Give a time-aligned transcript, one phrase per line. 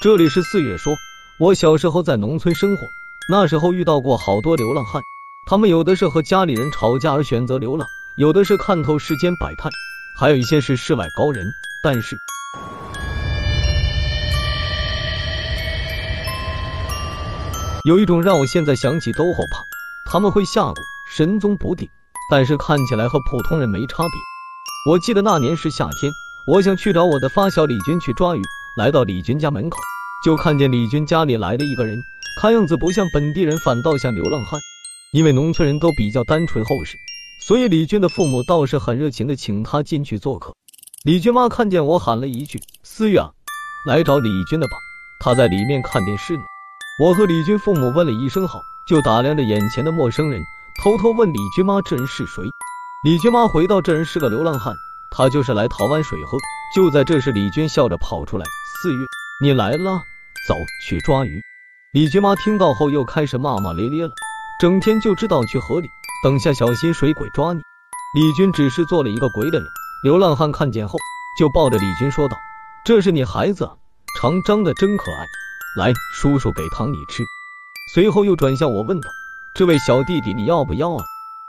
[0.00, 0.96] 这里是四月说，
[1.40, 2.86] 我小时候在农村生活，
[3.28, 5.02] 那时候遇到过好多流浪汉，
[5.44, 9.68] 他们有的是和家里人吵架而选择流浪，有的是看透世间百态，
[10.16, 11.44] 还有一些是世外高人。
[11.82, 12.16] 但是，
[17.84, 19.64] 有一种让我现在想起都后怕，
[20.08, 20.76] 他们会下蛊，
[21.10, 21.88] 神踪不定，
[22.30, 24.92] 但是看起来和普通人没差别。
[24.92, 26.12] 我记得那年是夏天，
[26.46, 28.42] 我想去找我的发小李军去抓鱼。
[28.78, 29.76] 来到李军家门口，
[30.24, 32.00] 就看见李军家里来了一个人，
[32.40, 34.60] 看样子不像本地人，反倒像流浪汉。
[35.12, 36.96] 因为农村人都比较单纯厚实，
[37.44, 40.54] 所以李军的父母倒是很热情的请他进去做客。
[41.02, 43.32] 李军妈看见我，喊了一句：“思月啊，
[43.88, 44.76] 来找李军的吧，
[45.18, 46.42] 他在里面看电视呢。”
[47.02, 50.40] 我和李军父母问了一声好，就打量着眼前的陌生人，
[50.84, 52.44] 偷偷问李军妈：“这人是谁？”
[53.02, 54.72] 李军妈回到：“这人是个流浪汉，
[55.10, 56.38] 他就是来讨碗水喝。”
[56.76, 58.44] 就在这时，李军笑着跑出来。
[58.80, 59.04] 四月，
[59.40, 60.04] 你来了，
[60.46, 61.42] 走去抓鱼。
[61.90, 64.12] 李军妈听到后又开始骂骂咧咧了，
[64.60, 65.88] 整天就知道去河里，
[66.22, 67.60] 等下小心水鬼抓你。
[68.14, 69.68] 李军只是做了一个鬼的脸。
[70.04, 70.96] 流浪汉看见后，
[71.40, 72.36] 就抱着李军说道
[72.86, 73.74] ：“这是你孩子啊，
[74.20, 75.26] 长张的真可爱，
[75.76, 77.24] 来，叔叔给糖你吃。”
[77.92, 79.10] 随后又转向我问道
[79.58, 81.02] ：“这位小弟弟，你要不要啊？”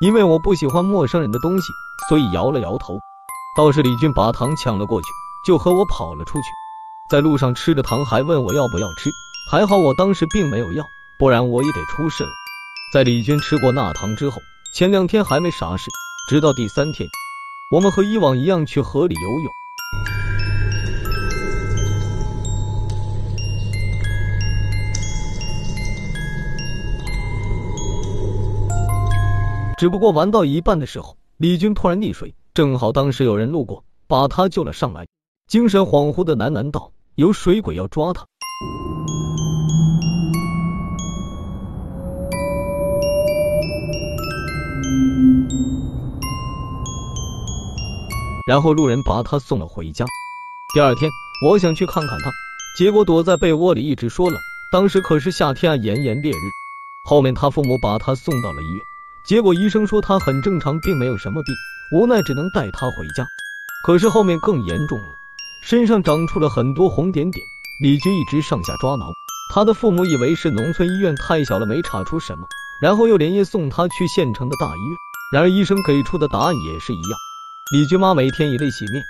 [0.00, 1.70] 因为我不喜欢陌生人的东西，
[2.08, 2.98] 所以摇了摇头。
[3.58, 5.08] 倒是李军把糖抢了过去，
[5.46, 6.48] 就和我跑了出去。
[7.10, 9.10] 在路上吃着糖，还问我要不要吃，
[9.50, 10.86] 还好我当时并没有要，
[11.18, 12.30] 不然我也得出事了。
[12.92, 14.40] 在李军吃过那糖之后，
[14.72, 15.90] 前两天还没啥事，
[16.28, 17.08] 直到第三天，
[17.72, 19.50] 我们和以往一样去河里游泳。
[29.76, 35.08] 只不过玩到一半的时候，李军突然溺水，正好当时有人路过，把他救了上来。
[35.48, 36.92] 精神恍惚的喃喃道。
[37.20, 38.24] 有水鬼要抓他，
[48.46, 50.06] 然后路人把他送了回家。
[50.72, 51.10] 第二天，
[51.44, 52.30] 我想去看看他，
[52.78, 54.40] 结果躲在被窝里一直说冷。
[54.72, 56.40] 当时可是夏天啊，炎炎烈日。
[57.06, 58.82] 后面他父母把他送到了医院，
[59.26, 61.54] 结果医生说他很正常，并没有什么病，
[61.92, 63.26] 无奈只能带他回家。
[63.84, 65.19] 可是后面更严重了。
[65.62, 67.44] 身上长出了很多红点点，
[67.82, 69.06] 李军一直上下抓挠，
[69.52, 72.46] 他的父母以为是农村医院太小了没查出什么，
[72.80, 74.96] 然后又连夜送他去县城的大医院。
[75.32, 77.18] 然而医生给出的答案也是一样。
[77.72, 79.00] 李军妈每天以泪洗面，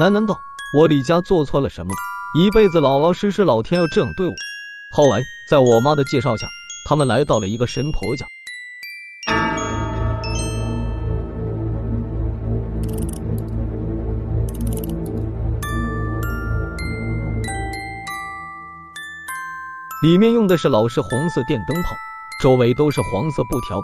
[0.00, 0.40] 喃喃道
[0.74, 1.92] ：“我李家做错了什么？
[2.34, 4.34] 一辈子老老实实，老天要这样对我。”
[4.96, 6.48] 后来在我妈的介绍下，
[6.88, 8.26] 他们来到了一个神婆家。
[20.00, 21.94] 里面用的是老式红色电灯泡，
[22.40, 23.82] 周围都是黄色布条，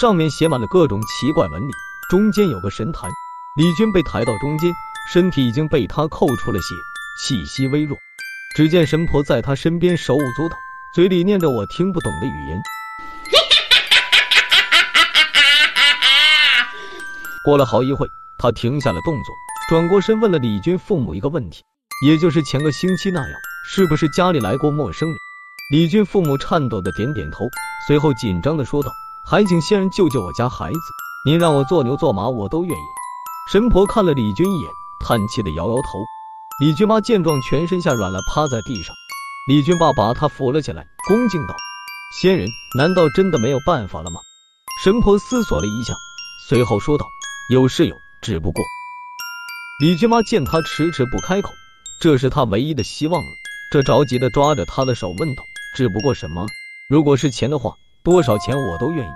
[0.00, 1.72] 上面写满了各种奇怪纹理，
[2.08, 3.10] 中间有个神坛。
[3.54, 4.72] 李军被抬到中间，
[5.12, 6.74] 身体已经被他扣出了血，
[7.20, 7.98] 气息微弱。
[8.56, 10.56] 只见神婆在他身边手舞足蹈，
[10.94, 12.58] 嘴里念着我听不懂的语言。
[17.44, 18.08] 过了好一会，
[18.38, 19.34] 他停下了动作，
[19.68, 21.62] 转过身问了李军父母一个问题，
[22.06, 23.30] 也就是前个星期那样，
[23.68, 25.18] 是不是家里来过陌生人？
[25.70, 27.46] 李军父母颤抖的点点头，
[27.86, 28.90] 随后紧张的说道
[29.22, 30.78] ：“还请仙人救救我家孩子，
[31.26, 32.82] 您让我做牛做马我都愿意。”
[33.52, 34.70] 神婆看了李军一眼，
[35.04, 35.98] 叹气的摇摇头。
[36.58, 38.96] 李军妈见状，全身下软了，趴在地上。
[39.46, 41.54] 李军爸把她扶了起来，恭敬道
[42.18, 44.22] ：“仙人，难道真的没有办法了吗？”
[44.82, 45.92] 神婆思索了一下，
[46.48, 47.06] 随后说道
[47.52, 48.64] ：“有是有，只不过……”
[49.84, 51.52] 李军妈见他迟迟不开口，
[52.00, 53.28] 这是他唯一的希望了，
[53.70, 55.44] 这着急的抓着他的手问道。
[55.78, 56.44] 只不过什么？
[56.90, 59.10] 如果是钱的话，多少钱我都愿意。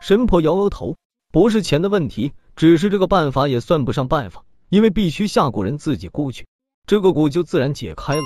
[0.00, 0.96] 神婆摇摇头，
[1.30, 6.46] 不是钱的问题，只是这个办法也算不上办法，因为必须下蛊人自己过去，
[6.86, 8.22] 这个蛊就自然解开了。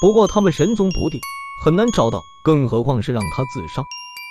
[0.00, 1.18] 不过他们神踪不定，
[1.64, 3.82] 很难找到，更何况是让他自杀。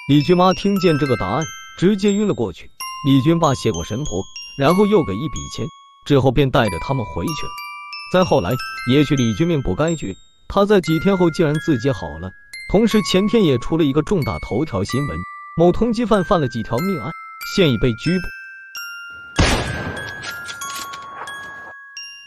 [0.08, 1.44] 李军妈听见这个答案，
[1.78, 2.72] 直接晕了过去。
[3.06, 4.24] 李军爸谢过神婆，
[4.58, 5.68] 然后又给一笔钱，
[6.06, 7.52] 之后便带着他们回去了。
[8.14, 8.54] 再后来，
[8.90, 10.16] 也许李军命不该绝，
[10.48, 12.32] 他在几天后竟然自己好了。
[12.68, 15.18] 同时，前天也出了一个重大头条新闻：
[15.56, 17.12] 某通缉犯犯了几条命案，
[17.56, 18.26] 现已被拘捕。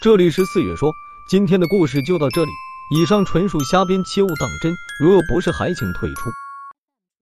[0.00, 0.94] 这里是四月说，
[1.28, 2.50] 今天的故事就到这里，
[2.96, 4.72] 以上纯属瞎编，切勿当真。
[5.02, 6.30] 如有不是，还请退出。